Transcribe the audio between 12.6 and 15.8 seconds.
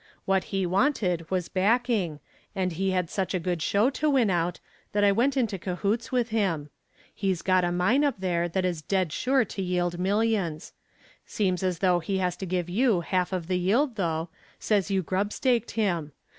you half of the yield, though. Says you grub staked